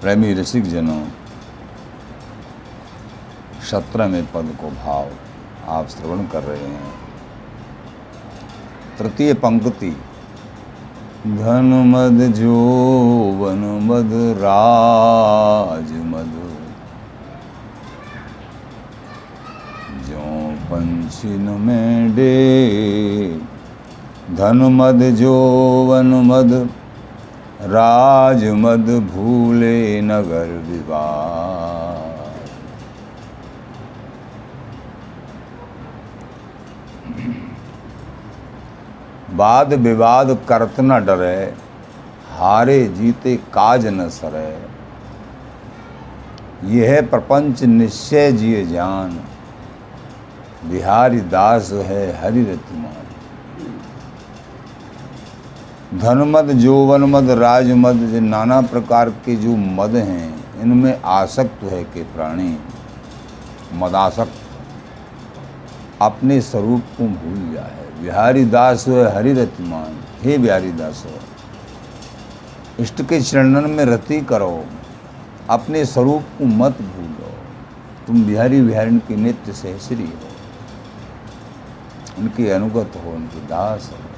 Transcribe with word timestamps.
प्रेमी 0.00 0.34
रसिक 0.34 0.64
जनों 0.64 1.00
सत्रहवें 3.70 4.26
पद 4.26 4.52
को 4.60 4.70
भाव 4.70 5.08
आप 5.68 5.88
श्रवण 5.88 6.24
कर 6.26 6.42
रहे 6.42 6.68
हैं। 6.68 6.92
तृतीय 8.98 9.34
पंक्ति 9.34 9.90
धन 11.26 11.68
मद 11.86 12.22
जो 12.32 12.56
वन 13.40 13.60
मद 13.82 14.12
राज 14.38 15.92
मद। 16.06 16.34
जो 20.08 20.26
पंचिन 20.66 21.50
में 21.60 22.14
डे, 22.16 23.40
धन 24.30 24.62
मद 24.72 25.02
जो 25.14 25.34
वन 25.90 26.14
मद। 26.26 26.70
राज 27.62 28.44
मद 28.56 28.86
भूले 29.06 30.00
नगर 30.00 30.52
विवाह 30.66 32.08
वाद 39.34 39.72
विवाद 39.80 40.30
करत 40.48 40.80
न 40.80 40.98
डरे, 41.04 41.36
हारे 42.30 42.78
जीते 42.94 43.36
काज 43.54 43.86
न 43.88 44.08
सरे। 44.10 44.50
यह 46.70 47.00
प्रपंच 47.10 47.62
निश्चय 47.64 48.32
जिए 48.32 48.64
जान, 48.66 49.12
बिहारी 50.64 51.20
दास 51.30 51.70
है 51.84 52.02
हरि 52.20 52.42
रतिमान 55.94 56.14
धनमद 56.14 56.52
जोवन 56.52 57.00
मद 57.00 57.30
राजमद 57.30 57.96
जो 57.96 58.20
नाना 58.20 58.60
प्रकार 58.60 59.10
के 59.10 59.36
जो 59.36 59.56
मद 59.56 59.90
हैं, 59.90 60.60
इनमें 60.60 61.02
आसक्त 61.04 61.62
है 61.62 61.84
के 61.84 62.02
प्राणी। 62.02 62.58
मदासक्त। 63.74 64.32
अपने 66.02 66.40
स्वरूप 66.40 66.82
को 66.98 67.04
भूल 67.04 67.54
जाए 67.54 68.02
बिहारी 68.02 68.44
दास 68.44 68.88
है, 68.88 69.14
हरि 69.16 69.32
रतिमान। 69.32 70.00
हे 70.22 70.38
बिहारी 70.38 70.72
दास 70.72 71.06
हो 71.06 71.12
इष्ट 72.80 73.02
के 73.02 73.20
चरणन 73.20 73.70
में 73.70 73.84
रति 73.84 74.20
करो। 74.20 74.64
अपने 75.50 75.84
स्वरूप 75.84 76.22
को 76.38 76.44
मत 76.44 76.72
भूलो। 76.72 77.32
तुम 78.06 78.24
बिहारी 78.24 78.62
बिहारी 78.62 78.98
के 78.98 79.16
नित्य 79.16 79.52
सहसरी 79.52 80.04
हो। 80.04 80.30
उनके 82.18 82.50
अनुगत 82.50 82.92
हो 83.04 83.10
उनके 83.10 83.40
दास 83.40 83.90
हो। 83.92 84.09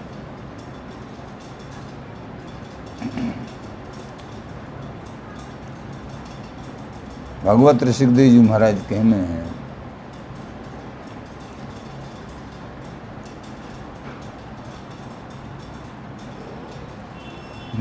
भगवत 7.44 7.82
ऋषिकदेव 7.82 8.30
जी 8.30 8.40
महाराज 8.40 8.76
कहने 8.90 9.16
हैं, 9.16 9.50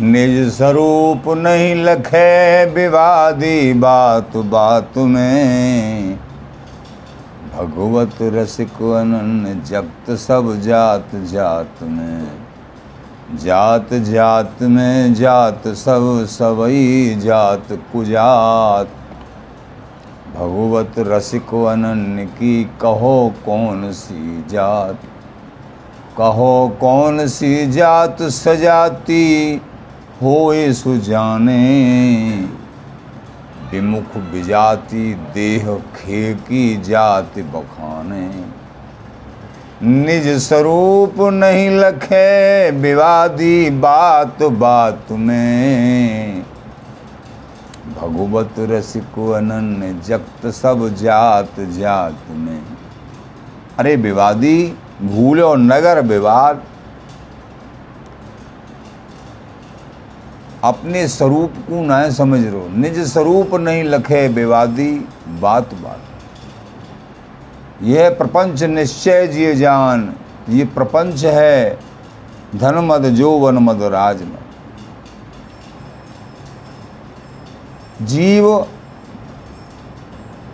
निज 0.03 0.51
स्वरूप 0.53 1.27
नहीं 1.37 1.73
लखे 1.75 2.65
विवादी 2.65 3.73
बात 3.73 4.37
बात 4.37 4.97
में। 4.97 6.17
भगवत 7.55 8.17
रसिक 8.33 8.81
अनन्य 8.93 9.53
जगत 9.65 10.11
सब 10.19 10.55
जात 10.61 11.15
जात 11.31 11.83
में। 11.83 12.40
जात 13.35 13.93
जात 13.93 14.61
में 14.61 15.13
जात, 15.13 15.67
सब 15.67 16.25
सबई 16.29 17.15
जात 17.15 17.67
कुजात। 17.71 18.87
भगवत 20.35 20.93
रसिक 20.99 21.47
अनन्य 21.47 22.25
की 22.25 22.63
कहो 22.63 23.33
कौन 23.45 23.91
सी 23.91 24.45
जात? 24.49 24.99
कहो 26.17 26.77
कौन 26.81 27.27
सी 27.27 27.71
जात 27.71 28.21
सजाती? 28.21 29.61
होए 30.23 30.73
सुजाने। 30.73 31.69
विमुख 33.71 34.17
विजाति 34.17 35.13
देह 35.33 35.75
खे 35.75 36.33
की 36.33 36.81
जाति 36.81 37.41
बखाने। 37.41 38.60
निज 39.83 40.27
स्वरूप 40.41 41.15
नहीं 41.33 41.69
लखे 41.69 42.71
विवादी 42.71 43.69
बात 43.69 44.43
बात 44.43 45.11
में। 45.11 46.43
भगवत 47.95 48.55
रसिक 48.59 49.17
अनन्य 49.35 49.93
जगत 50.07 50.45
सब 50.51 50.87
जात 50.95 51.59
जात 51.59 52.29
में। 52.31 52.61
अरे 53.79 53.95
विवादी 53.95 54.57
भूलो 55.01 55.55
नगर 55.55 56.01
विवाद। 56.01 56.63
अपने 60.63 61.07
स्वरूप 61.07 61.53
को 61.69 61.83
न 61.83 62.09
समझ 62.11 62.45
रो 62.45 62.67
निज 62.71 62.99
स्वरूप 63.07 63.55
नहीं 63.55 63.83
लखे 63.83 64.27
विवादी 64.27 64.91
बात 65.41 65.73
बात। 65.73 66.10
यह 67.81 68.09
प्रपंच 68.09 68.63
निश्चय 68.63 69.27
जिए 69.27 69.53
जान। 69.55 70.13
ये 70.49 70.65
प्रपंच 70.65 71.23
है 71.25 71.79
धन 72.55 72.75
मद 72.85 73.05
जो 73.15 73.31
वन 73.39 73.57
मद 73.57 73.81
राज 73.83 74.21
मद 74.23 74.39
जीव 78.01 78.45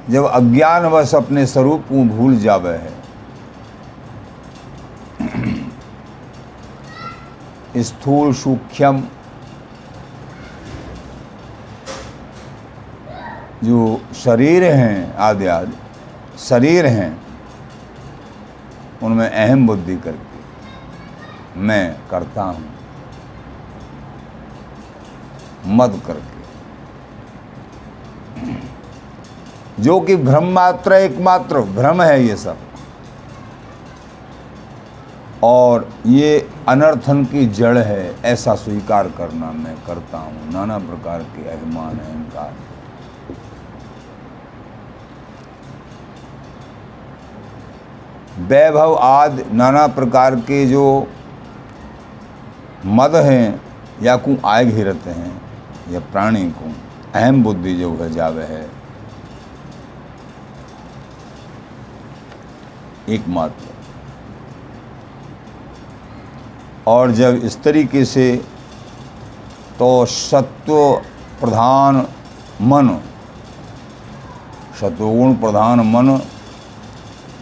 जब 0.09 0.25
अज्ञानवश 0.25 1.13
अपने 1.15 1.45
स्वरूप 1.45 1.81
को 1.89 2.03
भूल 2.07 2.37
जावे 2.37 2.75
है। 2.77 2.95
स्थूल 7.77 8.33
सूक्ष्म 8.33 9.03
जो 13.63 13.79
शरीर 14.15 14.63
हैं 14.63 15.15
आदि 15.15 15.47
आदि। 15.47 15.77
शरीर 16.37 16.85
हैं, 16.85 17.21
उनमें 19.03 19.29
अहम 19.29 19.67
बुद्धि 19.67 19.97
करके 19.97 21.59
मैं 21.59 21.97
करता 22.11 22.43
हूँ। 22.43 22.69
मत 25.65 26.03
करके। 26.07 26.37
जो 29.83 29.99
कि 29.99 30.15
भ्रम 30.15 30.43
मात्र 30.43 30.93
एकमात्र 30.93 31.61
भ्रम 31.61 32.01
है 32.01 32.23
ये 32.23 32.35
सब। 32.35 32.57
और 35.43 35.89
ये 36.05 36.49
अनर्थन 36.67 37.25
की 37.25 37.45
जड़ 37.45 37.77
है, 37.77 38.21
ऐसा 38.21 38.55
स्वीकार 38.55 39.07
करना 39.07 39.51
मैं 39.51 39.75
करता 39.87 40.17
हूँ। 40.17 40.51
नाना 40.53 40.77
प्रकार 40.77 41.23
के 41.23 41.49
अभिमान, 41.49 41.99
अहंकार। 41.99 42.53
वैभव 48.39 48.95
आदि 48.95 49.43
नाना 49.51 49.87
प्रकार 49.87 50.35
के 50.35 50.65
जो 50.65 51.07
मद 52.85 53.15
हैं 53.15 53.61
या 54.01 54.15
कु 54.17 54.35
आय 54.45 54.65
घेरते 54.65 55.09
हैं, 55.09 55.41
या 55.89 55.99
प्राणी 56.11 56.43
को, 56.51 56.71
अहम 57.15 57.43
बुद्धि 57.43 57.73
जो 57.75 57.91
है 57.95 58.09
जावे 58.13 58.43
है। 58.43 58.69
एकमात्र। 63.09 63.65
और 66.87 67.11
जब 67.11 67.41
इस 67.43 67.61
तरीके 67.63 68.05
से 68.05 68.35
तो 69.79 70.05
सत्व 70.05 70.75
प्रधान 71.39 72.05
मन, 72.61 72.97
सत्वगुण 74.81 75.33
प्रधान 75.33 75.79
मन 75.79 76.17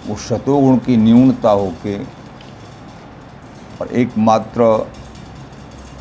उस 0.09 0.27
शतोगुण 0.29 0.77
की 0.77 0.97
न्यूनता 0.97 1.49
होके 1.51 1.97
और 3.75 3.87
एकमात्र 3.93 4.61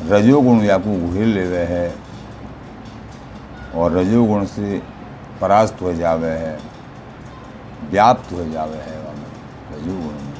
रजोगुण 0.03 0.61
या 0.61 0.77
को 0.77 0.91
घेर 1.11 1.27
लेवे 1.27 1.63
है 1.65 1.87
और 3.75 3.91
रजोगुण 3.91 4.45
से 4.47 4.81
परास्त 5.41 5.81
हो 5.81 5.93
जावे 5.93 6.29
है, 6.29 6.57
व्याप्त 7.91 8.31
हो 8.31 8.43
जावे 8.43 8.77
है 8.79 8.95
रजोगुण 9.71 10.13
में। 10.13 10.33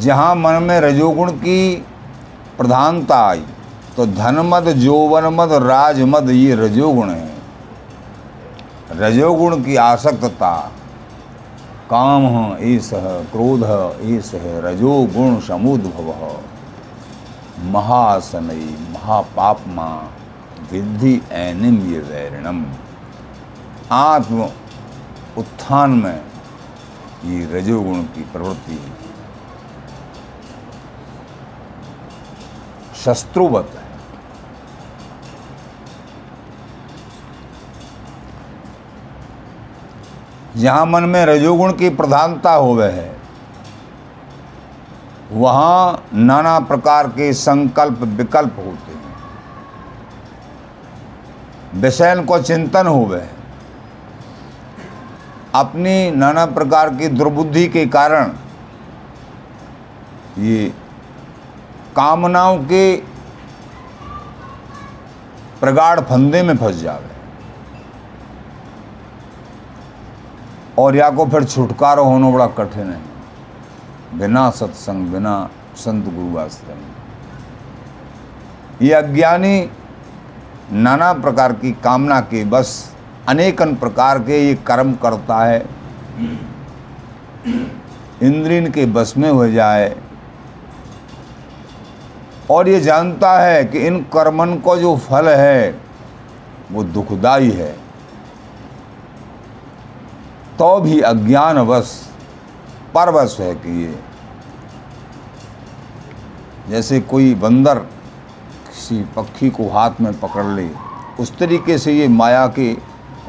जहाँ 0.00 0.34
मन 0.36 0.62
में 0.62 0.80
रजोगुण 0.80 1.30
की 1.32 1.76
प्रधानता 2.58 3.16
आई 3.26 3.44
तो 3.96 4.06
धनमद, 4.06 4.68
जोवनमद, 4.70 5.52
राजमद 5.62 6.30
ये 6.30 6.54
रजोगुण 6.54 7.10
है। 7.10 7.36
रजोगुण 8.92 9.62
की 9.64 9.76
आसक्तता 9.76 10.72
काम 11.90 12.24
ईश 12.60 12.90
क्रोध 13.32 13.62
ईश 14.04 14.30
रजोगुण 14.64 15.38
समुद्भव 15.40 16.08
महासनई, 17.72 18.66
महापापमा, 18.92 19.86
विद्धि 20.72 21.14
एनिम 21.32 21.76
ये 21.92 21.98
वैरणम। 22.00 22.64
आत्म 23.92 24.48
उत्थान 25.38 25.90
में 25.90 26.20
ये 27.24 27.44
रजोगुण 27.52 28.02
की 28.14 28.24
प्रवृत्ति 28.24 28.80
शस्त्रुवत 33.04 33.70
है। 33.74 33.85
जहाँ 40.56 40.86
मन 40.86 41.04
में 41.04 41.24
रजोगुण 41.26 41.72
की 41.72 41.88
प्रधानता 41.90 42.52
हो 42.52 42.74
वह 42.74 42.90
है, 42.90 43.16
वहाँ 45.32 46.08
नाना 46.14 46.58
प्रकार 46.60 47.08
के 47.08 47.32
संकल्प 47.32 48.02
विकल्प 48.18 48.54
होते 48.58 48.92
हैं। 48.92 49.04
विषयन 51.74 52.24
को 52.24 52.38
चिंतन 52.42 52.86
हो। 52.86 53.00
वह 53.04 53.26
अपनी 55.54 56.10
नाना 56.10 56.46
प्रकार 56.46 56.94
की 56.94 57.08
दुर्बुद्धि 57.08 57.66
के 57.68 57.86
कारण 57.86 58.32
ये 60.38 60.72
कामनाओं 61.96 62.58
के 62.64 62.96
प्रगाढ़ 65.60 66.00
फंदे 66.00 66.42
में 66.42 66.56
फंस 66.56 66.74
जावे। 66.74 67.15
और 70.78 70.96
या 70.96 71.10
को 71.10 71.26
फिर 71.26 71.44
छुटकारा 71.44 72.02
होना 72.02 72.30
बड़ा 72.30 72.46
कठिन 72.46 72.90
है। 72.90 73.16
बिना 74.18 74.50
सत्संग, 74.50 75.06
बिना 75.06 75.50
संत 75.76 76.04
गुरु 76.04 76.38
आश्रम। 76.38 76.78
ये 78.82 78.92
अज्ञानी 78.92 79.70
नाना 80.72 81.12
प्रकार 81.12 81.52
की 81.52 81.72
कामना 81.72 82.20
के, 82.20 82.44
बस 82.44 82.94
अनेकन 83.28 83.74
प्रकार 83.76 84.18
के 84.18 84.48
ये 84.48 84.54
कर्म 84.54 84.94
करता 84.94 85.44
है। 85.44 85.66
इंद्रिन 88.22 88.70
के 88.70 88.86
बस 88.86 89.14
में 89.16 89.30
हो 89.30 89.48
जाए। 89.48 89.96
और 92.50 92.68
ये 92.68 92.80
जानता 92.80 93.38
है 93.38 93.64
कि 93.64 93.78
इन 93.78 94.00
कर्मन 94.00 94.56
को 94.56 94.76
जो 94.76 94.96
फल 94.96 95.28
है, 95.28 95.80
वो 96.72 96.84
दुखदाई 96.84 97.50
है। 97.50 97.85
तो 100.58 100.78
भी 100.80 101.00
अज्ञानवश 101.00 101.90
परवश 102.94 103.36
है 103.40 103.54
कि 103.54 103.82
ये। 103.84 103.98
जैसे 106.68 107.00
कोई 107.00 107.34
बंदर 107.34 107.78
किसी 107.78 109.02
पक्षी 109.16 109.50
को 109.50 109.68
हाथ 109.68 110.00
में 110.00 110.12
पकड़ 110.20 110.44
ले, 110.46 110.68
उस 111.20 111.36
तरीके 111.38 111.78
से 111.78 111.92
ये 111.92 112.08
माया 112.08 112.46
के 112.48 112.72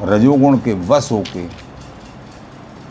रजोगुण 0.02 0.56
के 0.58 0.72
वश 0.86 1.10
होके, 1.12 1.46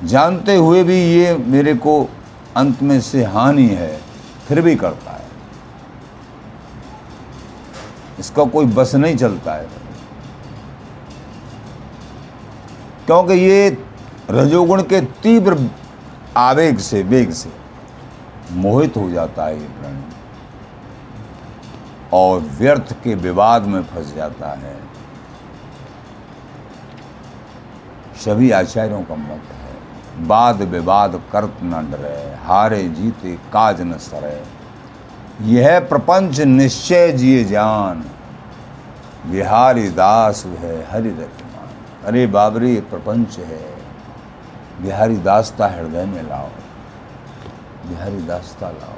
जानते 0.03 0.55
हुए 0.55 0.83
भी 0.83 0.99
ये 1.13 1.35
मेरे 1.37 1.73
को 1.75 2.09
अंत 2.57 2.81
में 2.81 2.99
से 3.01 3.23
हानि 3.25 3.67
है, 3.67 3.99
फिर 4.47 4.61
भी 4.61 4.75
करता 4.75 5.11
है। 5.11 5.25
इसका 8.19 8.43
कोई 8.45 8.65
बस 8.65 8.95
नहीं 8.95 9.15
चलता 9.17 9.53
है। 9.53 9.67
क्योंकि 13.05 13.33
ये 13.33 13.69
रजोगुण 14.29 14.83
के 14.83 15.01
तीव्र 15.01 15.69
आवेग 16.37 16.77
से, 16.77 17.03
वेग 17.03 17.31
से 17.31 17.51
मोहित 18.51 18.97
हो 18.97 19.09
जाता 19.09 19.45
है 19.45 19.61
ये 19.61 19.67
प्राणी। 19.67 20.03
और 22.13 22.39
व्यर्थ 22.39 23.03
के 23.03 23.15
विवाद 23.15 23.61
में 23.61 23.83
फंस 23.83 24.13
जाता 24.15 24.49
है। 24.49 24.79
सभी 28.25 28.51
आचार्यों 28.51 29.03
का 29.03 29.15
मत 29.15 29.29
है। 29.29 29.77
वाद 30.19 30.61
विवाद 30.61 31.21
करत 31.31 31.53
न 31.63 31.87
डरे, 31.91 32.45
हारे 32.45 32.83
जीते 32.83 33.35
काज 33.35 33.81
न 33.81 33.93
सरे। 33.93 34.43
यह 35.41 35.79
प्रपंच 35.79 36.39
निश्चय 36.39 37.11
जिए 37.11 37.43
जान। 37.43 38.05
बिहारी 39.25 39.89
दास 39.89 40.45
है, 40.45 40.87
हरि 40.91 41.09
रतमान 41.09 42.05
अरे 42.05 42.27
बाबरी 42.27 42.75
प्रपंच 42.75 43.39
है। 43.39 43.76
बिहारी 44.81 45.17
दासता 45.17 45.67
हृदय 45.67 46.05
में 46.05 46.21
लाओ। 46.23 46.49
बिहारी 47.89 48.21
दासता 48.21 48.69
लाओ। 48.69 48.97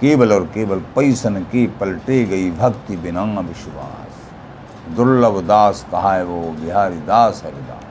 केवल 0.00 0.32
और 0.32 0.44
केवल 0.44 0.78
पैसन 0.96 1.36
की 1.42 1.66
पलटे 1.80 2.24
गई 2.24 2.50
भक्ति 2.50 2.96
बिना 2.96 3.22
विश्वास। 3.22 4.94
दुर्लभ 4.96 5.40
दास 5.46 5.86
कहा 5.92 6.12
है 6.14 6.24
वो? 6.24 6.40
बिहारी 6.52 6.96
दास 6.96 7.42
हरिदास 7.44 7.82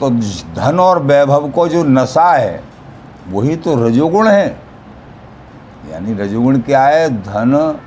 तो 0.00 0.10
धन 0.54 0.80
और 0.80 0.98
वैभव 0.98 1.50
को 1.50 1.66
जो 1.68 1.82
नशा 1.84 2.32
है, 2.32 2.62
वही 3.28 3.56
तो 3.56 3.74
रजोगुण 3.86 4.28
है। 4.28 4.60
यानी 5.90 6.14
रजोगुण 6.14 6.60
क्या 6.60 6.86
है? 6.86 7.08
धन 7.22 7.78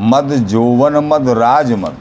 मद 0.00 0.32
जोवन, 0.44 0.96
मद 1.04 1.28
राज 1.30 1.72
मद। 1.74 1.96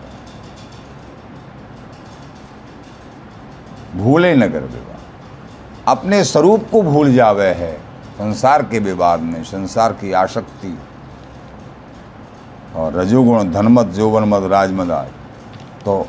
भूले 3.95 4.33
नगर 4.35 4.63
विवाह 4.63 5.91
अपने 5.91 6.23
स्वरूप 6.23 6.65
को 6.71 6.81
भूल 6.83 7.13
जावे 7.13 7.47
है, 7.53 7.71
संसार 8.17 8.63
के 8.63 8.79
विवाद 8.81 9.19
में, 9.19 9.43
संसार 9.43 9.93
की 9.93 10.11
आसक्ति 10.13 10.77
और 12.75 12.93
रजोगुण 12.93 13.51
धनमत 13.51 13.87
जोवन, 13.87 14.23
मद 14.25 14.43
राजमद 14.51 14.91
आज 14.91 15.07
तो 15.85 16.05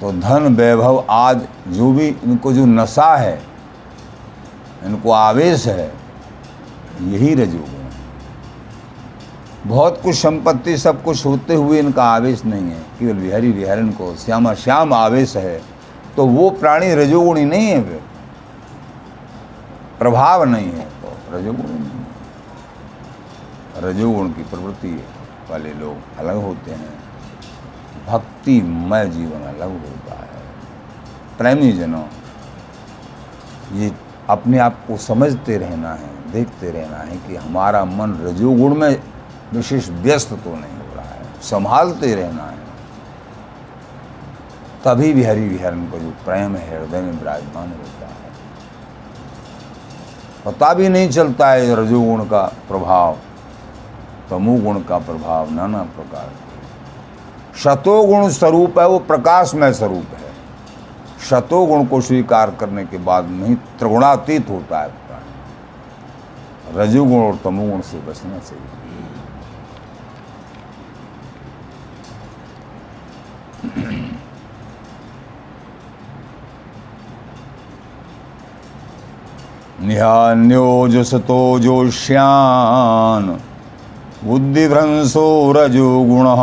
तो 0.00 0.12
धन 0.12 0.54
वैभव 0.56 1.04
आज 1.10 1.46
जो 1.68 1.92
भी 1.92 2.06
इनको 2.08 2.52
जो 2.52 2.64
नशा 2.66 3.14
है, 3.16 3.42
इनको 4.84 5.10
आवेश 5.12 5.66
है, 5.66 5.92
यही 7.02 7.34
रजोगुण। 7.34 7.71
बहुत 9.66 10.00
कुछ 10.02 10.14
संपत्ति, 10.14 10.76
सब 10.78 11.02
कुछ 11.04 11.26
होते 11.26 11.54
हुए 11.54 11.78
इनका 11.78 12.04
आवेश 12.04 12.44
नहीं 12.44 12.70
है। 12.70 12.80
केवल 12.98 13.14
बिहारी 13.14 13.50
विहारन 13.52 13.90
को 13.90 14.14
श्यामा 14.16 14.54
श्याम 14.54 14.92
आवेश 14.92 15.36
है। 15.36 15.62
तो 16.16 16.26
वो 16.26 16.50
प्राणी 16.50 16.94
रजोगुणी 16.94 17.44
नहीं 17.44 17.66
है 17.66 17.80
प्रभाव 19.98 20.44
नहीं 20.44 20.70
है। 20.70 20.86
तो 21.02 21.36
रजोगुण 21.36 21.70
नहीं 21.70 21.90
रजोगुण 23.78 24.28
की 24.28 24.42
प्रवृत्ति 24.42 25.04
वाले 25.50 25.72
लोग 25.74 26.18
अलग 26.18 26.36
होते 26.36 26.70
हैं। 26.70 26.92
भक्तिमय 28.06 29.06
जीवन 29.06 29.40
अलग 29.40 29.70
होता 29.70 30.14
है। 30.14 30.42
प्रेमी 31.38 31.72
जनों, 31.72 32.04
ये 33.72 33.92
अपने 34.30 34.58
आप 34.58 34.84
को 34.88 34.96
समझते 34.96 35.56
रहना 35.58 35.94
है, 35.94 36.10
देखते 36.32 36.70
रहना 36.70 36.96
है 36.96 37.16
कि 37.16 37.36
हमारा 37.36 37.84
मन 37.84 38.14
रजोगुण 38.22 38.74
में 38.74 39.00
विशेष 39.52 39.88
व्यस्त 39.88 40.32
तो 40.32 40.50
नहीं 40.50 40.76
हो 40.78 40.94
रहा 40.94 41.04
है। 41.04 41.24
संभालते 41.42 42.14
रहना 42.14 42.44
है। 42.44 42.60
तभी 44.84 45.12
भी 45.12 45.24
हरि 45.24 45.48
विहरण 45.48 45.84
को 45.86 45.98
जो 45.98 46.10
प्रेम 46.24 46.56
है, 46.56 46.80
हृदय 46.80 47.00
में 47.00 47.12
विराजमान 47.12 47.68
होता 47.68 48.06
है। 48.06 48.12
पता 50.44 50.72
भी 50.74 50.88
नहीं 50.88 51.08
चलता 51.08 51.50
है 51.50 51.74
रजोगुण 51.76 52.24
का 52.24 52.42
प्रभाव 52.68 53.18
तमोगुण 54.30 54.80
का 54.80 54.98
प्रभाव, 54.98 55.50
नाना 55.50 55.82
प्रकार 55.96 56.30
शतोगुण 57.56 58.28
स्वरूप 58.28 58.78
है, 58.78 58.86
वो 58.88 58.98
प्रकाशमय 58.98 59.72
स्वरूप 59.72 60.14
है। 60.14 60.30
शतोगुण 61.30 61.84
को 61.84 62.00
स्वीकार 62.00 62.50
करने 62.50 62.84
के 62.84 62.98
बाद 62.98 63.28
नहीं, 63.28 63.54
त्रिगुणातीत 63.78 64.50
होता 64.50 64.80
है 64.80 64.90
रजोगुण 66.74 67.20
और 67.20 67.36
तमोगुण 67.44 67.80
से 67.80 67.98
बचना 68.00 68.38
चाहिए। 68.38 68.81
निहान्योजसतो 79.86 81.58
जोष्यान् 81.58 83.28
बुद्धिभ्रंसो 84.26 85.26
रजोगुणः 85.56 86.42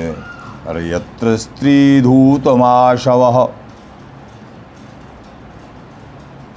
यत्र 0.93 1.35
स्त्रीधूतमाशवः 1.43 3.37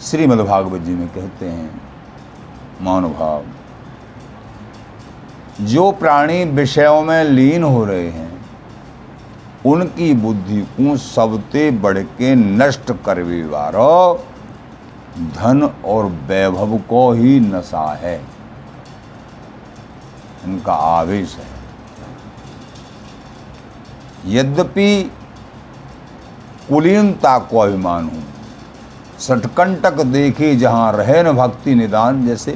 श्रीमद्भागवत 0.08 0.80
जी 0.80 0.94
में 0.94 1.08
कहते 1.08 1.46
हैं 1.46 1.88
मानुभाव 2.80 3.44
जो 5.61 5.90
प्राणी 5.92 6.44
विषयों 6.44 7.02
में 7.02 7.25
लीन 7.25 7.62
हो 7.62 7.85
रहे 7.85 8.08
हैं, 8.08 8.47
उनकी 9.66 10.14
बुद्धि 10.14 10.61
को 10.62 10.97
सबते 10.97 11.70
बढ़ 11.70 11.99
के 11.99 12.35
नष्ट 12.35 12.92
करवे 13.04 13.44
वारो 13.44 14.25
धन 15.18 15.62
और 15.85 16.04
वैभव 16.04 16.78
को 16.78 17.12
ही 17.12 17.40
नशा 17.40 17.92
है। 17.94 18.16
इनका 20.44 20.73
आवेश 20.73 21.37
है। 21.37 21.47
यद्यपि 24.26 25.11
कुलीनता 26.68 27.38
को 27.38 27.58
अभिमान 27.58 28.04
हूँ 28.04 28.25
सटकंटक 29.18 29.92
देखे 29.92 30.56
जहाँ 30.56 30.92
रहन 30.92 31.32
भक्ति 31.32 31.75
निदान 31.75 32.26
जैसे। 32.26 32.52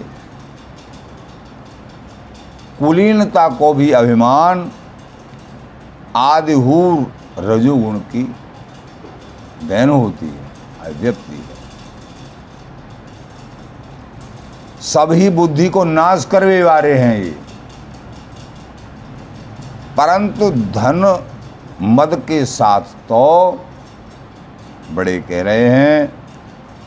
कुलीनता 2.78 3.48
को 3.48 3.74
भी 3.74 3.90
अभिमान, 3.90 4.72
आदिहूर 6.16 7.12
रजोगुण 7.38 7.98
की 7.98 8.34
देन 9.64 9.88
होती 9.88 10.26
है 10.26 10.52
अभिव्यक्ति 10.84 11.36
है। 11.36 11.52
सभी 14.80 15.30
बुद्धि 15.30 15.68
को 15.68 15.84
नाश 15.84 16.24
करवे 16.24 16.62
वाले 16.62 16.94
हैं 16.94 17.18
ये। 17.18 17.38
परंतु 19.96 20.50
धन 20.50 21.24
मद 21.82 22.14
के 22.28 22.46
साथ 22.46 22.80
तो 22.80 23.64
बड़े 24.92 25.20
कह 25.20 25.42
रहे 25.42 25.68
हैं 25.68 26.21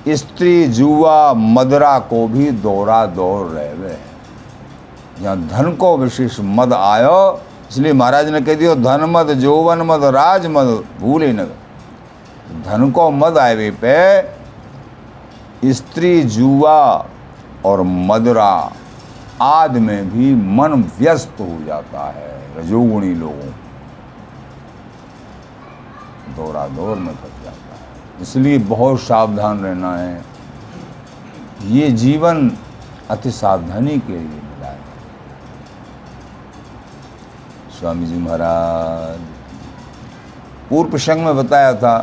स्त्री 0.07 0.67
जुआ 0.69 1.33
मदरा 1.33 1.97
को 2.01 2.27
भी 2.27 2.49
दौरा 2.63 3.05
दौड़ 3.07 3.47
रहे 3.47 3.71
हुए 3.71 3.95
धन 5.47 5.71
को 5.79 5.97
विशेष 5.97 6.39
मद 6.41 6.73
आयो, 6.73 7.41
इसलिए 7.71 7.93
महाराज 7.93 8.29
ने 8.29 8.41
कह 8.41 8.55
दियो, 8.55 8.75
धन 8.77 9.03
मद, 9.09 9.31
जोवन 9.39 9.81
मद, 9.81 10.03
राज 10.15 10.45
मद, 10.47 10.67
भूले 10.99 11.31
न 11.33 11.45
धन 12.65 12.91
को 12.91 13.09
मद 13.11 13.37
आए 13.37 13.69
पे 13.81 13.97
स्त्री 15.73 16.21
जुआ 16.23 16.81
और 17.65 17.81
मदरा 17.81 18.71
आदि 19.41 19.79
में 19.79 20.09
भी 20.09 20.33
मन 20.57 20.83
व्यस्त 20.99 21.39
हो 21.39 21.57
जाता 21.65 22.03
है, 22.09 22.31
रजोगुणी 22.57 23.13
लोगों। 23.15 23.51
दौरा 26.35 26.67
दौर 26.69 26.95
में 26.97 27.13
फंस 27.13 27.43
जाता 27.43 27.64
इसलिए 28.21 28.57
बहुत 28.57 28.99
सावधान 28.99 29.59
रहना 29.59 29.95
है। 29.95 30.23
ये 31.69 31.89
जीवन 31.93 32.51
अति 33.09 33.31
सावधानी 33.31 33.97
के 33.99 34.13
लिए 34.13 34.21
मिला 34.21 34.67
है। 34.67 34.79
स्वामी 37.79 38.05
जी 38.05 38.17
महाराज, 38.17 39.19
पूर्व 40.69 40.89
प्रसंग 40.91 41.25
में 41.25 41.35
बताया 41.37 41.73
था, 41.73 41.97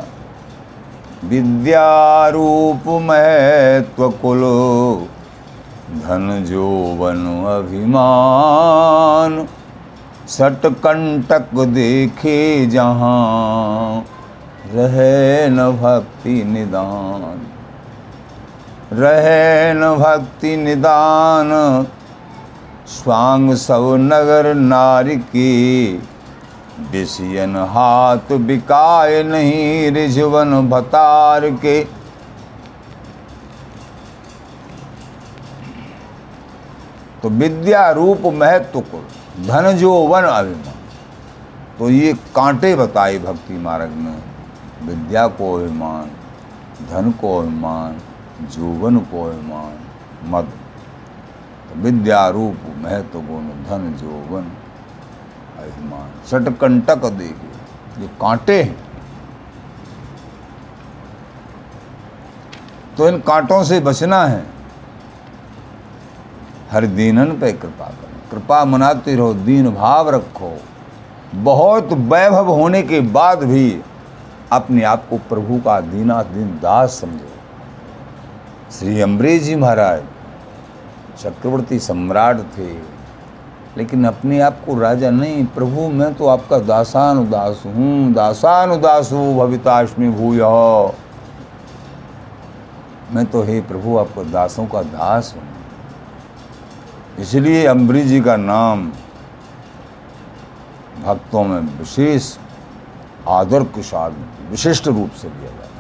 विद्यारूप 1.25 2.89
महत्व 3.03 4.09
कुलो 4.23 5.09
धन 5.99 6.45
जोवन 6.45 7.27
अभिमान, 7.49 9.47
सटकंटक 10.29 11.55
देखे 11.69 12.67
जहाँ 12.67 14.05
रहे 14.75 15.49
न 15.49 15.71
भक्ति 15.71 16.45
निदान। 16.45 17.47
रहे 18.93 19.75
न 19.75 19.95
भक्ति 19.97 20.57
निदान। 20.57 21.87
स्वांग 22.87 23.55
सब 23.55 23.97
नगर 23.99 24.55
नारी 24.55 25.17
के। 25.17 25.93
बिसियन 26.83 27.57
हाथ 27.57 28.33
बिकाए 28.33 29.23
नहीं 29.23 29.91
रिझवन 29.91 30.69
भतार 30.71 31.51
के। 31.51 31.85
तो 37.23 37.29
विद्या 37.29 37.91
रूप 37.91 38.23
महत्व 38.27 38.81
को 38.81 39.05
धन 39.47 39.73
जो 39.73 39.95
वन 39.95 40.23
अभिमान। 40.23 40.75
तो 41.79 41.91
ये 41.91 42.13
कांटे 42.13 42.77
बताए 42.77 43.19
भक्ति 43.19 43.55
मार्ग 43.55 43.91
में। 43.91 44.32
विद्या 44.87 45.27
को 45.27 45.55
अभिमान, 45.55 46.11
धन 46.91 47.11
को 47.11 47.39
अभिमान, 47.39 47.99
जोवन 48.47 48.99
को 48.99 49.25
अभिमान, 49.25 49.79
मद। 50.25 50.45
तो 51.69 51.81
विद्या 51.81 52.29
रूप 52.29 52.57
महत्व 52.79 53.21
गुण 53.21 53.45
धन 53.49 53.95
जोवन, 53.99 54.53
अभिमान। 55.59 56.27
सटकंटक 56.27 57.05
देखे 57.05 57.53
ये 58.03 58.09
कांटे 58.09 58.63
हैं। 58.63 58.93
तो 62.97 63.09
इन 63.09 63.21
कांटों 63.21 63.65
से 63.65 63.81
बचना 63.81 64.25
है। 64.25 64.47
हर 66.71 66.87
दीनन 66.87 67.27
पे 67.27 67.53
कृपा 67.53 67.85
करें। 67.85 68.31
कृपा 68.31 68.65
मनाते 68.65 69.17
रहो, 69.17 69.35
दीन 69.35 69.75
भाव 69.75 70.11
रखो। 70.11 70.59
बहुत 71.35 71.93
वैभव 71.93 72.49
होने 72.49 72.83
के 72.83 73.01
बाद 73.01 73.43
भी 73.43 73.83
अपने 74.53 74.83
आप 74.85 75.07
को 75.11 75.17
प्रभु 75.29 75.59
का 75.59 75.81
दीना 75.83 76.23
दीन 76.25 76.49
दास 76.63 77.01
समझो। 77.01 77.31
श्री 78.71 79.01
अम्बरीश 79.01 79.43
जी 79.43 79.55
महाराज 79.57 80.03
चक्रवर्ती 81.19 81.79
सम्राट 81.79 82.41
थे, 82.57 82.73
लेकिन 83.77 84.05
अपने 84.05 84.41
आप 84.41 84.61
को 84.67 84.79
राजा 84.81 85.11
नहीं। 85.11 85.45
प्रभु, 85.47 85.89
मैं 85.91 86.13
तो 86.15 86.27
आपका 86.27 86.59
दासानुदास 86.61 87.63
हूँ। 87.67 88.13
दासानुदास 88.13 89.13
हूँ, 89.13 89.37
भविताश्मी 89.37 90.09
भूय। 90.11 90.41
मैं 93.15 93.25
तो 93.27 93.43
हे 93.43 93.61
प्रभु, 93.63 93.97
आपको 93.99 94.25
दासों 94.25 94.67
का 94.67 94.83
दास 94.83 95.35
हूँ। 95.37 95.43
इसलिए 97.21 97.65
अम्बरीश 97.67 98.07
जी 98.07 98.21
का 98.21 98.37
नाम 98.37 98.91
भक्तों 101.05 101.43
में 101.45 101.61
विशेष 101.79 102.37
आदर 103.29 103.65
के 103.65 103.83
साथ 103.83 104.11
विशिष्ट 104.51 104.87
रूप 104.89 105.11
से 105.13 105.29
लिया 105.29 105.51
जाता 105.51 105.67
है। 105.67 105.71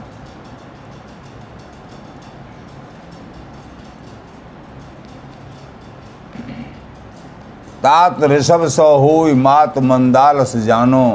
तात 7.83 8.23
ऋषभ 8.31 8.66
सौ 8.69 8.88
हो 8.99 9.35
मात 9.37 9.78
मंदालस 9.78 10.57
जानो। 10.57 11.07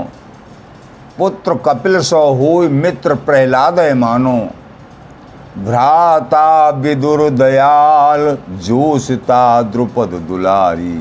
पुत्र 1.18 1.54
कपिल 1.66 2.00
सौ 2.02 2.22
हो 2.34 2.60
मित्र 2.72 3.16
प्रहलाद 3.16 3.80
मानो। 3.96 4.38
भ्राता 5.58 6.70
विदुर 6.70 7.30
दयाल 7.30 8.38
जोशिता 8.66 9.62
द्रुपद 9.62 10.14
दुलारी। 10.28 10.98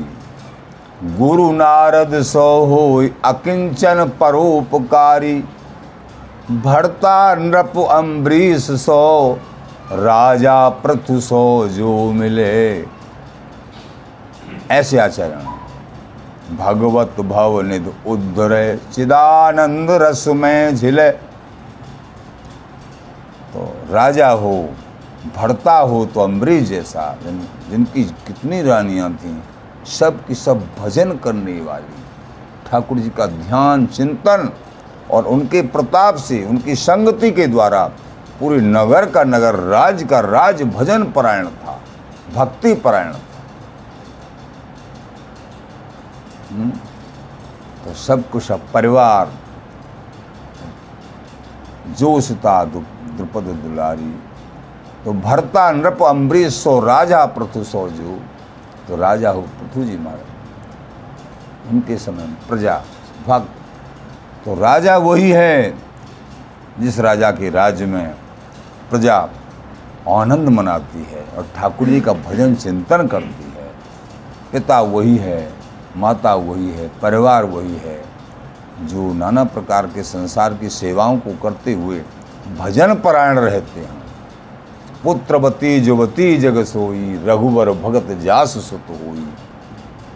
गुरु 1.17 1.51
नारद 1.51 2.21
सौ 2.23 2.47
हो 2.65 2.81
अकिंचन 3.25 4.11
परोपकारी। 4.19 5.35
भरता 6.51 7.35
नृप 7.35 7.73
अम्बरीश 7.91 8.65
सो 8.71 9.39
राजा 9.91 10.57
पृथु 10.69 11.19
सो 11.19 11.67
जो 11.67 12.11
मिले। 12.11 12.85
ऐसे 14.71 14.97
आचरण। 14.97 16.55
भगवत 16.57 17.19
भव 17.21 17.59
निध 17.61 17.91
उद्धर 18.07 18.53
चिदानंद 18.93 19.91
रस 19.91 20.27
में 20.27 20.75
झिले। 20.75 21.09
तो 23.51 23.65
राजा 23.91 24.29
हो 24.29 24.53
भरता 25.35 25.77
हो 25.77 26.05
तो 26.05 26.19
अम्बरीश 26.19 26.67
जैसा 26.69 27.17
जिन, 27.23 27.47
जिनकी 27.69 28.03
कितनी 28.03 28.61
रानियाँ 28.61 29.11
थीं 29.13 29.37
सब 29.89 30.25
की 30.25 30.35
सब 30.35 30.63
भजन 30.79 31.11
करने 31.17 31.59
वाली। 31.61 32.03
ठाकुर 32.69 32.99
जी 32.99 33.09
का 33.09 33.25
ध्यान 33.25 33.85
चिंतन 33.87 34.49
और 35.11 35.25
उनके 35.25 35.61
प्रताप 35.61 36.15
से, 36.15 36.45
उनकी 36.45 36.75
संगति 36.75 37.31
के 37.31 37.47
द्वारा 37.47 37.85
पूरे 38.39 38.57
नगर 38.57 39.09
का 39.09 39.23
नगर 39.23 39.55
राज 39.55 40.03
का 40.03 40.19
राज 40.19 40.63
भजन 40.63 41.11
परायण 41.11 41.47
था, 41.47 41.81
भक्ति 42.35 42.73
परायण 42.75 43.13
था। 43.13 43.19
हम्म? 46.51 46.69
तो 47.85 47.93
सब 47.93 48.29
कुछ 48.29 48.51
अब 48.51 48.61
परिवार 48.73 49.29
जोशता 51.87 52.65
द्रुपद 52.65 53.41
दुलारी। 53.41 54.23
तो 55.05 55.13
भरता 55.13 55.71
नृप 55.71 56.03
अम्बरीश 56.03 56.53
सो, 56.53 56.79
राजा 56.79 57.25
पृथु 57.25 57.63
सो 57.63 57.89
जो। 57.89 58.19
तो 58.87 58.95
राजा 58.95 59.29
हो 59.29 59.41
पृथु 59.41 59.83
जी 59.83 59.97
महाराज। 59.97 61.73
उनके 61.73 61.97
समय 61.97 62.35
प्रजा, 62.49 62.81
भक्त 63.27 63.66
तो 64.47 64.53
राजा 64.55 64.95
वही 64.97 65.31
है 65.31 65.73
जिस 66.79 66.99
राजा 66.99 67.31
के 67.31 67.49
राज्य 67.49 67.85
में 67.85 68.13
प्रजा 68.89 69.15
आनंद 70.09 70.49
मनाती 70.49 71.03
है 71.03 71.23
और 71.37 71.47
ठाकुर 71.55 71.87
जी 71.87 71.99
का 72.01 72.13
भजन 72.13 72.55
चिंतन 72.55 73.07
करती 73.07 73.51
है। 73.51 73.67
पिता 74.51 74.79
वही 74.81 75.17
है, 75.17 75.49
माता 75.97 76.33
वही 76.35 76.69
है, 76.71 76.87
परिवार 77.01 77.45
वही 77.45 77.75
है, 77.75 77.99
जो 78.83 79.13
नाना 79.13 79.43
प्रकार 79.43 79.87
के 79.87 80.03
संसार 80.03 80.53
की 80.53 80.69
सेवाओं 80.69 81.17
को 81.17 81.37
करते 81.43 81.73
हुए 81.73 82.01
भजन 82.57 82.95
परायण 82.95 83.39
रहते 83.39 83.79
हैं। 83.79 84.01
पुत्रवती 85.03 85.77
युवती 85.77 86.37
जग 86.37 86.63
सोई, 86.63 87.23
रघुवर 87.25 87.71
भगत 87.71 88.19
जास 88.21 88.57
सुत 88.69 88.89
होई। 88.89 89.27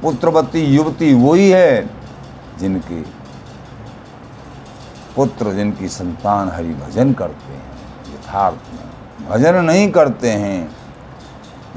पुत्रवती 0.02 0.66
युवती 0.66 1.14
वही 1.14 1.50
है 1.50 1.90
जिनके 2.60 3.21
पुत्र 5.16 5.52
जिनकी 5.54 5.88
संतान 5.90 6.50
हरि 6.50 6.74
भजन 6.76 7.14
करते 7.14 7.54
हैं, 7.54 8.14
यथार्थ 8.14 8.74
में 8.74 9.30
भजन 9.30 9.56
नहीं 9.64 9.92
करते 9.92 10.30
हैं, 10.32 10.70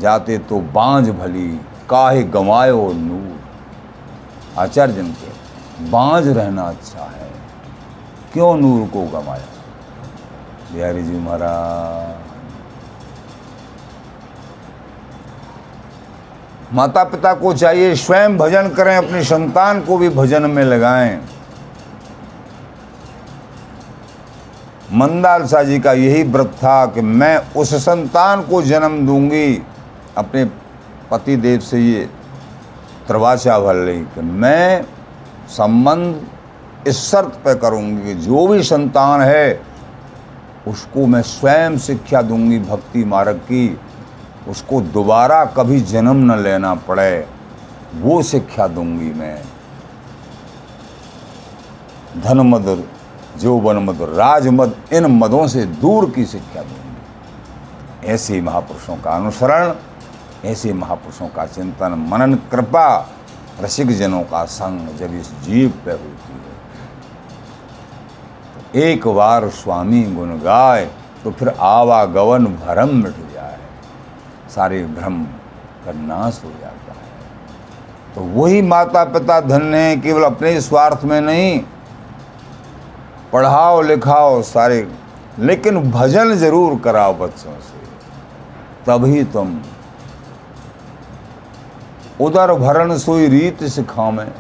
जाते 0.01 0.39
तो 0.41 0.61
बांझ 0.75 1.09
भली, 1.11 1.49
काहे 1.91 2.23
गंवायो 2.25 2.93
नूर। 2.95 4.61
आचार्य 4.61 4.93
जन 4.93 5.11
के, 5.13 5.91
बांझ 5.91 6.27
रहना 6.29 6.63
अच्छा 6.63 7.05
है, 7.05 7.31
क्यों 8.33 8.57
नूर 8.57 8.87
को 8.89 9.03
गंवाया? 9.11 9.49
बिहारी 10.73 11.03
जी 11.03 11.19
महाराज, 11.19 12.23
माता 16.73 17.05
पिता 17.05 17.33
को 17.35 17.53
चाहिए 17.55 17.95
स्वयं 17.97 18.37
भजन 18.39 18.69
करें, 18.69 18.97
अपनी 18.97 19.23
संतान 19.25 19.81
को 19.81 19.97
भी 19.99 20.09
भजन 20.11 20.51
में 20.51 20.65
लगाएँ। 20.65 21.21
मंदालसा 24.95 25.63
जी 25.63 25.79
का 25.81 25.93
यही 25.93 26.23
व्रत 26.23 26.53
था 26.59 26.85
कि 26.87 27.01
मैं 27.01 27.37
उस 27.57 27.75
संतान 27.75 28.43
को 28.43 28.63
जन्म 28.63 29.07
दूँगी। 29.07 29.63
अपने 30.19 30.45
पति 31.11 31.37
देव 31.37 31.61
से 31.61 31.81
ये 31.81 32.05
त्रवाचा 33.07 33.59
भर 33.59 33.75
ली 33.77 33.99
कि 34.05 34.21
मैं 34.21 34.85
संबंध 35.49 36.87
इस 36.89 36.99
शर्त 37.03 37.41
पर 37.45 37.59
करूँगी 37.59 38.03
कि 38.05 38.15
जो 38.21 38.47
भी 38.47 38.63
संतान 38.63 39.21
है, 39.21 39.61
उसको 40.69 41.07
मैं 41.07 41.23
स्वयं 41.23 41.79
शिक्षा 41.79 42.23
दूँगी 42.23 42.59
भक्ति 42.61 43.05
मार्ग 43.05 43.37
की। 43.37 43.79
उसको 44.49 44.81
दोबारा 44.81 45.45
कभी 45.57 45.81
जन्म 45.81 46.33
न 46.33 46.39
लेना 46.39 46.75
पड़े, 46.75 47.27
वो 47.95 48.23
शिक्षा 48.23 48.67
दूँगी 48.69 49.13
मैं। 49.13 49.39
धन 52.23 52.41
मद 52.41 52.69
जो 53.37 53.57
वन 53.57 53.77
मद 53.85 54.03
राजमद 54.11 54.75
इन 54.93 55.07
मदों 55.13 55.47
से 55.47 55.65
दूर 55.65 56.11
की 56.11 56.25
शिक्षा 56.25 56.63
दूँगी। 56.63 58.07
ऐसे 58.07 58.41
महापुरुषों 58.41 58.97
का 58.97 59.11
अनुसरण, 59.11 59.75
ऐसे 60.45 60.73
महापुरुषों 60.73 61.29
का 61.29 61.47
चिंतन, 61.47 61.95
मनन 62.11 62.35
कृपा 62.51 62.89
रसिक 63.61 63.91
जनों 63.91 64.23
का 64.23 64.45
संग 64.45 64.97
जब 64.97 65.15
इस 65.15 65.31
जीव 65.43 65.71
पे 65.85 65.91
होती 65.91 66.33
है। 66.33 66.53
तो 68.55 68.79
एक 68.81 69.07
बार 69.09 69.49
स्वामी 69.49 70.03
गुण 70.15 70.39
गाय 70.39 70.85
तो 71.25 71.31
फिर 71.31 71.49
आवागवन 71.49 72.47
भरम 72.47 72.97
मिट 72.97 73.17
जाए। 73.35 73.59
सारे 74.55 74.85
भ्रम 74.87 75.23
का 75.85 75.93
नाश 75.93 76.41
हो 76.45 76.51
जाता 76.51 76.93
है। 76.93 78.15
तो 78.15 78.21
वही 78.33 78.63
माता 78.63 79.05
पिता 79.05 79.41
धन्य 79.41 79.77
हैं, 79.79 80.01
केवल 80.01 80.23
अपने 80.23 80.61
स्वार्थ 80.61 81.05
में 81.05 81.21
नहीं 81.21 81.61
पढ़ाओ 83.35 83.81
लिखाओ 83.83 84.41
सारे, 84.45 84.87
लेकिन 85.41 85.79
भजन 85.91 86.35
ज़रूर 86.37 86.79
कराओ 86.81 87.15
बच्चों 87.17 87.53
से। 87.61 87.83
तभी 88.87 89.25
तुम 89.33 89.61
उदर 92.21 92.53
भरण 92.55 92.97
सोई 92.99 93.27
रीत 93.29 93.65
सिखावें 93.67 94.33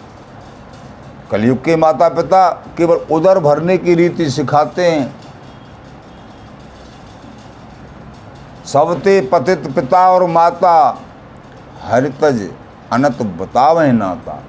कलयुग 1.30 1.58
के 1.64 1.76
माता 1.76 2.08
पिता 2.10 2.48
केवल 2.76 2.96
उदर 3.12 3.38
भरने 3.40 3.76
की 3.78 3.94
रीति 3.94 4.30
सिखाते 4.30 4.86
हैं। 4.86 5.14
सबते 8.66 9.20
पतित 9.32 9.66
पिता 9.74 10.08
और 10.10 10.26
माता, 10.30 10.76
हरितज 11.82 12.48
अनत 12.92 13.22
बतावे 13.40 13.90
नाता। 13.92 14.42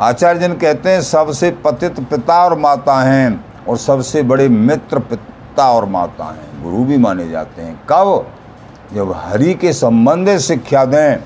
आचार्य 0.00 0.40
जन 0.40 0.52
कहते 0.52 0.90
हैं, 0.90 1.02
सबसे 1.02 1.50
पतित 1.50 2.00
पिता 2.00 2.44
और 2.44 2.58
माता 2.58 3.02
हैं 3.02 3.44
और 3.68 3.76
सबसे 3.76 4.22
बड़े 4.22 4.48
मित्र 4.48 4.98
पिता 4.98 5.72
और 5.72 5.84
माता 5.84 6.24
हैं। 6.24 6.62
गुरु 6.62 6.84
भी 6.84 6.96
माने 6.98 7.28
जाते 7.28 7.62
हैं। 7.62 7.82
कब? 7.88 8.32
जब 8.94 9.12
हरि 9.16 9.54
के 9.54 9.72
संबंध 9.72 10.38
शिक्षा 10.38 10.84
दें, 10.84 11.16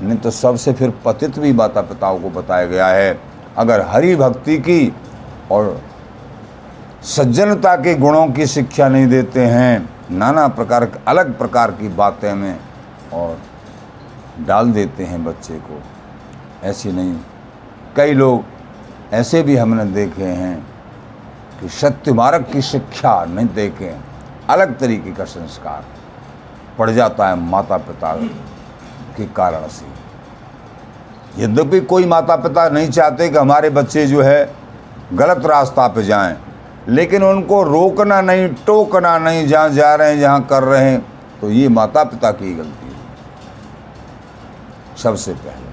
नहीं 0.00 0.18
तो 0.18 0.30
सबसे 0.30 0.72
फिर 0.72 0.92
पतित 1.04 1.38
भी 1.38 1.52
माता 1.52 1.80
पिताओं 1.80 2.18
को 2.18 2.30
बताया 2.30 2.66
गया 2.66 2.86
है। 2.86 3.20
अगर 3.56 3.86
हरि 3.88 4.16
भक्ति 4.16 4.58
की 4.58 4.94
और 5.50 5.80
सज्जनता 7.02 7.76
के 7.76 7.94
गुणों 7.94 8.26
की 8.26 8.46
शिक्षा 8.46 8.88
नहीं 8.88 9.06
देते 9.06 9.46
हैं, 9.46 9.90
नाना 10.10 10.48
प्रकार, 10.48 10.88
अलग 11.08 11.38
प्रकार 11.38 11.70
की 11.70 11.88
बातें 11.88 12.34
में 12.34 12.60
और 13.12 13.38
डाल 14.40 14.72
देते 14.72 15.04
हैं 15.04 15.24
बच्चे 15.24 15.54
को। 15.54 15.82
ऐसी 16.64 16.92
नहीं 16.92 17.16
कई 17.96 18.12
लोग 18.14 19.14
ऐसे 19.14 19.42
भी 19.42 19.56
हमने 19.56 19.84
देखे 19.84 20.24
हैं 20.24 20.56
कि 21.60 21.68
सत्य 21.70 22.12
मार्ग 22.12 22.44
की 22.52 22.62
शिक्षा 22.62 23.24
नहीं 23.24 23.46
देखे 23.54 23.94
अलग 24.50 24.78
तरीके 24.78 25.12
का 25.12 25.24
संस्कार 25.26 25.84
पड़ 26.78 26.90
जाता 26.90 27.28
है 27.28 27.34
माता 27.40 27.76
पिता 27.78 28.12
के 29.16 29.24
कारण 29.36 29.66
से। 29.68 29.86
यद्यपि 31.42 31.80
कोई 31.82 32.06
माता 32.06 32.36
पिता 32.36 32.68
नहीं 32.68 32.88
चाहते 32.90 33.28
कि 33.28 33.38
हमारे 33.38 33.70
बच्चे 33.70 34.06
जो 34.06 34.22
है 34.22 34.54
गलत 35.12 35.46
रास्ता 35.46 35.86
पे 35.88 36.02
जाएँ, 36.04 36.36
लेकिन 36.88 37.22
उनको 37.24 37.62
रोकना 37.62 38.20
नहीं, 38.20 38.48
टोकना 38.66 39.18
नहीं, 39.18 39.46
जहाँ 39.46 39.68
जा 39.70 39.94
रहे 39.94 40.10
हैं, 40.10 40.20
जहाँ 40.20 40.46
कर 40.46 40.62
रहे 40.62 40.90
हैं 40.90 41.00
तो 41.40 41.50
ये 41.50 41.68
माता 41.68 42.04
पिता 42.04 42.30
की 42.32 42.54
गलती 42.54 42.86
है। 42.86 42.96
सबसे 44.96 45.32
पहले 45.34 45.67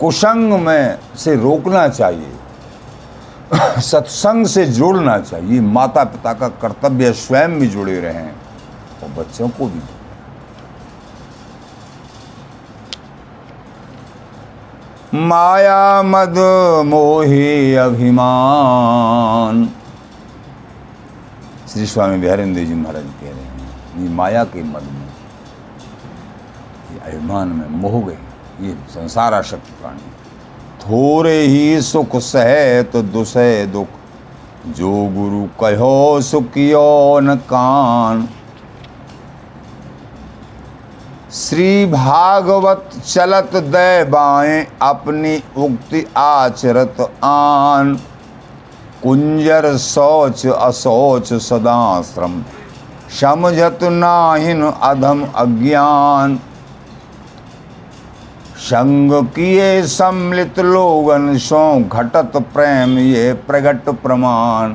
कुसंग 0.00 0.52
में 0.60 0.98
से 1.16 1.34
रोकना 1.36 1.88
चाहिए। 1.88 2.32
सत्संग 3.80 4.46
से 4.46 4.64
जोड़ना 4.66 5.18
चाहिए। 5.20 5.60
माता 5.60 6.04
पिता 6.04 6.32
का 6.32 6.48
कर्तव्य 6.62 7.12
स्वयं 7.12 7.58
भी 7.60 7.66
जुड़े 7.66 8.00
रहें 8.00 8.30
और 9.02 9.08
बच्चों 9.18 9.48
को 9.48 9.66
भी। 9.66 9.80
माया 15.18 16.02
मद 16.02 16.34
मोही 16.86 17.74
अभिमान। 17.76 19.68
श्री 21.68 21.86
स्वामी 21.86 22.18
बिहारेंद्र 22.18 22.64
जी 22.64 22.74
महाराज 22.74 23.04
कह 23.20 23.30
रहे 23.30 23.42
हैं, 23.42 23.98
ये 23.98 24.08
माया 24.08 24.44
के 24.44 24.62
मद 24.62 24.82
में, 24.82 25.08
ये 26.92 26.98
अभिमान 27.06 27.48
में 27.48 27.68
मोह 27.72 28.00
गए 28.06 28.18
ये 28.60 28.74
संसार 28.90 29.34
आशक्त 29.34 29.70
प्राणी। 29.80 30.10
थोड़े 30.80 31.40
ही 31.40 31.82
सुख 31.82 32.16
सह 32.16 32.82
तो 32.82 33.02
दुसह 33.02 33.64
दुख। 33.64 33.88
जो 34.68 34.92
गुरु 35.14 35.44
कहो 35.60 36.20
सुखियो 36.20 37.20
न 37.20 37.34
कान। 37.50 38.28
श्री 41.32 41.86
भागवत 41.86 42.90
चलत 43.06 43.56
दय 43.56 44.04
बाएँ 44.04 44.66
अपनी 44.82 45.36
उक्ति 45.56 46.04
आचरत 46.16 47.00
आन। 47.24 47.94
कुंजर 49.02 49.76
शौच 49.76 50.46
असौच 50.46 51.32
सदाश्रम 51.32 52.42
समझत 53.20 53.78
नाहिन 53.82 54.62
अधम 54.62 55.24
अज्ञान। 55.36 56.38
संग 58.58 59.12
किए 59.34 59.82
सम्मिलित 59.86 60.58
लोगन 60.58 61.36
सो 61.38 61.58
घटत 61.80 62.32
प्रेम 62.54 62.98
ये 62.98 63.32
प्रगट 63.46 63.88
प्रमाण। 64.02 64.74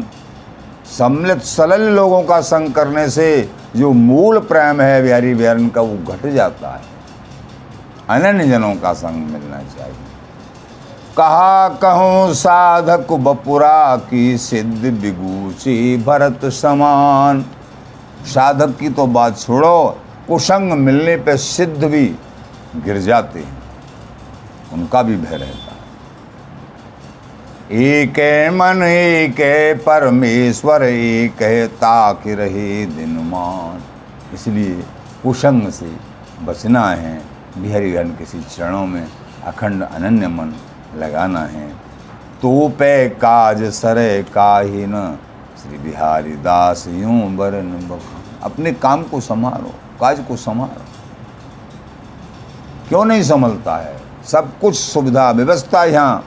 सम्मिलित 0.89 1.41
सलल 1.43 1.81
लोगों 1.89 2.21
का 2.23 2.39
संग 2.41 2.71
करने 2.73 3.07
से 3.09 3.27
जो 3.75 3.91
मूल 3.91 4.39
प्रेम 4.41 4.81
है 4.81 5.01
बिहारी 5.03 5.33
बिहारन 5.35 5.67
का 5.69 5.81
वो 5.81 5.97
घट 6.13 6.25
जाता 6.27 6.69
है। 6.69 6.81
अनन्य 8.09 8.47
जनों 8.47 8.73
का 8.75 8.93
संग 8.93 9.27
मिलना 9.31 9.57
चाहिए। 9.69 9.95
कहा 11.17 11.67
कहूँ 11.81 12.33
साधक 12.33 13.11
बपुरा 13.21 13.95
की 14.09 14.37
सिद्ध 14.37 14.93
बिगूची 15.01 15.97
भरत 15.97 16.45
समान। 16.53 17.43
साधक 18.25 18.77
की 18.79 18.89
तो 18.89 19.07
बात 19.09 19.39
छोड़ो 19.39 19.97
कुसंग 20.27 20.71
मिलने 20.73 21.17
पे 21.17 21.37
सिद्ध 21.37 21.83
भी 21.83 22.05
गिर 22.77 22.97
जाते 22.99 23.39
हैं। 23.39 23.61
उनका 24.73 25.01
भी 25.03 25.15
भय 25.17 25.37
रहता 25.37 25.71
है। 25.71 25.81
एक 27.71 28.19
मन 28.53 28.83
एक 28.83 29.39
है 29.39 29.73
परमेश्वर 29.77 30.83
एक 30.83 31.41
है 31.41 31.67
ताक 31.67 32.27
रहे 32.27 32.85
दिन 32.85 33.17
मान। 33.27 33.81
इसलिए 34.33 34.83
कुसंग 35.23 35.69
से 35.71 35.91
बचना 36.43 36.87
है, 36.89 37.21
बिहारीगण 37.57 38.09
किसी 38.09 38.41
चरणों 38.41 38.85
में 38.85 39.07
अखंड 39.45 39.83
अनन्य 39.83 40.27
मन 40.27 40.53
लगाना 40.95 41.43
है। 41.45 41.67
तो 42.41 42.69
पे 42.69 43.09
काज 43.09 43.63
सरे 43.71 44.23
काहि 44.23 44.85
न, 44.89 45.17
श्री 45.61 45.77
बिहारी 45.77 46.35
दास 46.43 46.87
यूँ 46.87 47.35
बरन 47.35 47.99
अपने 48.43 48.71
काम 48.73 49.03
को 49.03 49.19
संभालो, 49.21 49.73
काज 49.99 50.19
को 50.27 50.35
संभालो। 50.35 50.85
क्यों 52.89 53.05
नहीं 53.05 53.23
संभलता 53.23 53.75
है? 53.77 54.02
सब 54.23 54.51
कुछ 54.59 54.75
सुविधा 54.75 55.29
व्यवस्था 55.31 55.83
यहाँ। 55.85 56.23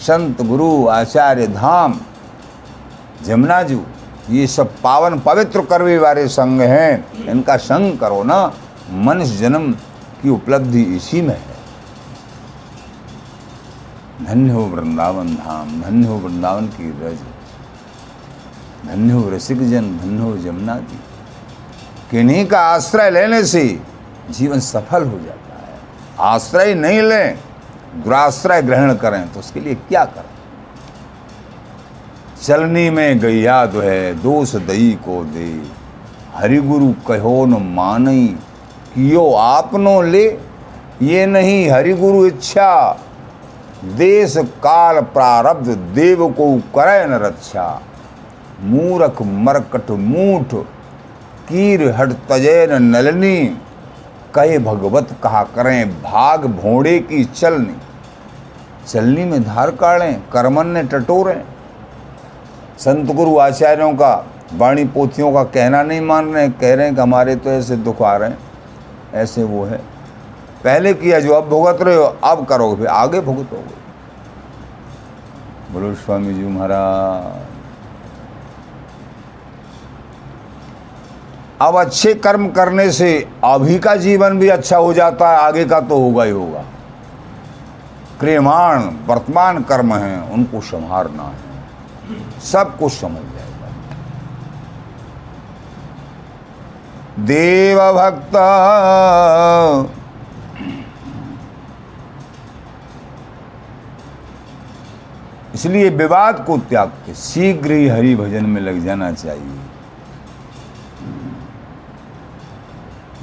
संत 0.00 0.40
गुरु 0.42 0.86
आचार्य 0.88 1.46
धाम 1.46 1.98
जमुनाजू 3.24 3.80
ये 4.30 4.46
सब 4.46 4.72
पावन 4.82 5.18
पवित्र 5.20 5.64
करवे 5.64 5.96
वाले 5.98 6.26
संग 6.28 6.60
हैं। 6.60 7.26
इनका 7.26 7.56
संग 7.58 7.98
करो 7.98 8.22
ना, 8.22 8.52
मनुष्य 8.90 9.36
जन्म 9.36 9.72
की 10.22 10.30
उपलब्धि 10.30 10.82
इसी 10.96 11.20
में 11.22 11.34
है। 11.34 11.54
धन्य 14.24 14.52
हो 14.52 14.62
वृंदावन 14.66 15.34
धाम, 15.36 15.80
धन्य 15.82 16.06
हो 16.06 16.16
वृंदावन 16.16 16.66
की 16.68 16.90
रज, 17.00 17.18
धन्य 18.86 19.12
हो 19.12 19.28
रसिक 19.30 19.68
जन, 19.70 19.96
धन्य 19.98 20.22
हो 20.22 20.36
जमुना 20.38 20.78
जी। 20.78 20.98
किन्हीं 22.10 22.46
का 22.46 22.60
आश्रय 22.66 23.10
लेने 23.10 23.44
से 23.44 23.64
जीवन 24.30 24.60
सफल 24.62 25.04
हो 25.04 25.18
जाता 25.18 25.43
आश्रय 26.18 26.74
नहीं 26.74 27.00
लें, 27.02 27.38
दुराश्रय 27.96 28.62
ग्रहण 28.62 28.94
करें 28.94 29.32
तो 29.32 29.40
उसके 29.40 29.60
लिए 29.60 29.74
क्या 29.74 30.04
करें? 30.04 30.32
चलनी 32.42 32.88
में 32.90 33.18
गैया 33.18 33.64
दो 33.66 33.80
है, 33.80 34.14
दोष 34.14 34.54
दई 34.56 34.90
को 35.04 35.22
दे। 35.24 35.50
हरिगुरु 36.34 36.92
कहो 37.06 37.44
न 37.46 37.62
मानई, 37.74 38.26
कियो 38.94 39.30
आपनो 39.32 40.00
ले। 40.02 40.26
ये 41.02 41.24
नहीं 41.26 41.70
हरिगुरु 41.70 42.26
इच्छा, 42.26 42.98
देश 43.96 44.36
काल 44.62 45.00
प्रारब्ध 45.14 45.68
देव 45.94 46.28
को 46.30 46.54
करे 46.74 47.06
न 47.06 47.18
रक्षा। 47.22 47.66
मूरख 48.62 49.22
मरकट 49.22 49.90
मूठ, 49.90 50.54
कीर 51.48 51.88
हट 51.90 52.12
तजय 52.30 52.66
न 52.66 52.82
नलनी। 52.84 53.36
कहे 54.34 54.58
भगवत 54.58 55.08
कहा 55.22 55.42
करें, 55.44 56.02
भाग 56.02 56.46
भोड़े 56.46 56.98
की 56.98 57.24
चलनी। 57.24 57.76
चलनी 58.86 59.24
में 59.24 59.44
धार 59.44 59.70
काढ़ें 59.70 60.22
करमन 60.32 60.66
ने 60.66 60.82
टटोरें। 60.82 61.44
संत 62.78 63.10
गुरु 63.10 63.38
आचार्यों 63.38 63.92
का 63.92 64.26
वाणी 64.54 64.84
पोथियों 64.84 65.32
का 65.32 65.44
कहना 65.44 65.82
नहीं 65.82 66.00
मान 66.00 66.32
रहे 66.34 66.48
कह 66.48 66.74
रहे 66.74 66.86
हैं 66.86 66.94
कि 66.94 67.00
हमारे 67.00 67.36
तो 67.36 67.50
ऐसे 67.50 67.76
दुख 67.76 68.02
आ 68.02 68.16
रहे 68.16 68.30
हैं। 68.30 68.38
ऐसे 69.14 69.44
वो 69.44 69.64
है। 69.64 69.78
पहले 70.64 70.94
किया 70.94 71.20
जो, 71.20 71.34
अब 71.34 71.48
भुगत 71.48 71.82
रहे 71.82 71.96
हो, 71.96 72.04
अब 72.04 72.46
करोगे, 72.46 72.76
फिर 72.76 72.86
आगे 72.86 73.20
भुगतोगे। 73.20 73.82
बोलो, 75.72 75.94
स्वामी 75.94 76.34
जी 76.34 76.44
महाराज 76.44 77.53
अब 81.60 81.76
अच्छे 81.80 82.14
कर्म 82.14 82.48
करने 82.48 82.90
से 82.92 83.28
अभी 83.44 83.78
का 83.78 83.94
जीवन 83.96 84.38
भी 84.38 84.48
अच्छा 84.48 84.76
हो 84.76 84.92
जाता 84.94 85.30
है, 85.30 85.38
आगे 85.38 85.64
का 85.64 85.80
तो 85.80 85.98
होगा 85.98 86.24
ही 86.24 86.30
होगा। 86.30 86.64
क्रियमाण, 88.20 88.82
वर्तमान 89.06 89.62
कर्म 89.62 89.94
हैं, 89.94 90.30
उनको 90.30 90.60
संभारना 90.60 91.22
है। 91.22 92.40
सब 92.40 92.76
कुछ 92.78 92.92
समझ 92.92 93.10
जाएगा। 93.12 93.68
देव 97.18 97.78
भक्त 97.92 98.36
इसलिए 105.54 105.88
विवाद 105.90 106.44
को 106.46 106.58
त्याग 106.58 106.88
के 107.06 107.14
शीघ्र 107.14 107.72
ही 107.72 107.88
हरि 107.88 108.14
भजन 108.16 108.46
में 108.46 108.60
लग 108.60 108.84
जाना 108.84 109.12
चाहिए। 109.12 109.63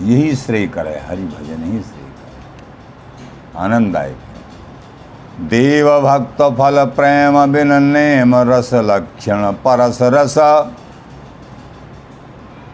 यही 0.02 0.36
श्रेय 0.36 0.68
करे, 0.68 1.02
हरि 1.08 1.22
भजन 1.22 1.64
ही 1.64 1.80
श्रेय 1.80 2.04
करे। 2.04 3.60
आनंददायक 3.60 4.16
है। 4.16 5.48
देव 5.48 6.00
भक्त 6.02 6.42
फल 6.42 6.86
प्रेम 6.86 7.54
बिन 7.54 7.74
नेम 7.84 8.36
रस 8.36 8.70
लक्षण 8.74 9.52
परस 9.52 9.98
रस। 10.02 10.38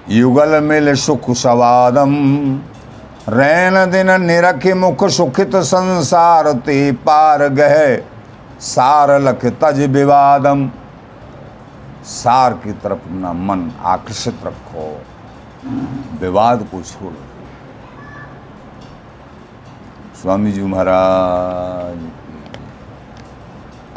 युगल 0.10 0.64
मिल 0.64 0.96
सुख 0.96 1.32
सवादम। 1.32 2.14
रैन 3.30 3.92
दिन 3.92 4.22
निरखि 4.22 4.74
मुख 4.74 5.08
सुखित 5.08 5.56
संसार 5.56 6.52
ते 6.54 6.92
पार 6.92 7.48
गह। 7.50 7.98
सार 8.60 9.12
लख 9.22 9.46
तज 9.46 9.80
विवादम। 9.80 10.70
सार 12.04 12.54
की 12.54 12.72
तरफ़ 12.72 12.94
अपना 12.94 13.34
मन 13.34 13.72
आकर्षित 13.84 14.40
रखो। 14.46 15.02
विवाद 16.22 16.68
को 16.72 16.82
छोड़ो 16.84 17.22
स्वामी 20.22 20.52
जी 20.52 20.62
महाराज 20.64 21.98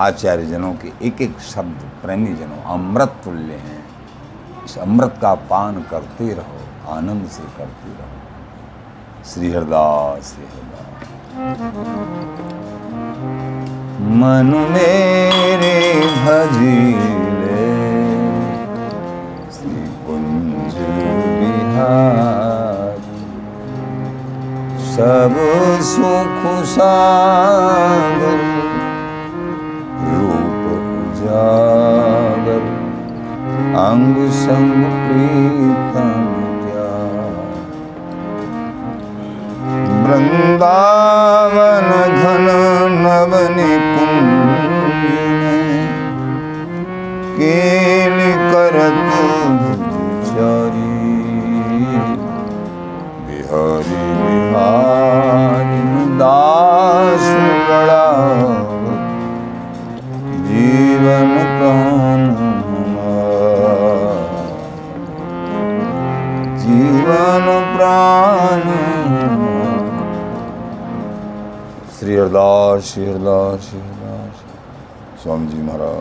आचार्य 0.01 0.47
जनों 0.47 0.73
के 0.75 0.93
एक 1.07 1.21
एक 1.23 1.39
शब्द 1.41 1.79
प्रेमी 2.03 2.35
जनों 2.35 2.63
अमृत 2.75 3.21
तुल्य 3.25 3.55
हैं। 3.55 3.85
इस 4.65 4.79
अमृत 4.79 5.19
का 5.23 5.35
पान 5.51 5.83
करते 5.83 6.33
रहो, 6.35 6.61
आनंद 6.89 7.29
से 7.29 7.43
करते 7.59 7.91
रहो। 7.91 9.25
श्री 9.25 9.51
हरदास 9.53 10.33
श्री 10.33 10.45
हरदास 10.45 11.09
मन 14.01 14.51
मेरे 14.73 15.77
भजीले 16.25 17.20
सुखुसागर 25.89 26.91
रूप 30.09 30.65
जागर 31.21 32.67
अंग 33.85 34.17
संग 34.39 34.83
अङ्गीतया 36.03 36.89
वृन्दवनघन 40.05 40.77
नव 43.05 43.33
नि 43.57 43.71
हरदास 72.81 72.93
श्री 72.93 73.05
हरदास 73.05 73.61
श्री 73.69 73.81
हरदास 73.81 75.23
स्वामी 75.23 75.47
जी 75.49 75.63
महाराज 75.63 76.00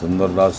सुंदरदास 0.00 0.58